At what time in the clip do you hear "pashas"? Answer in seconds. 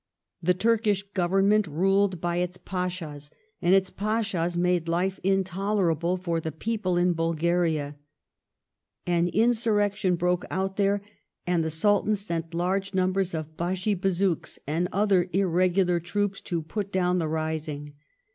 2.57-3.29, 3.91-4.57